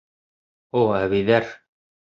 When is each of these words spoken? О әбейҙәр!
О 0.81 0.83
әбейҙәр! 1.03 1.55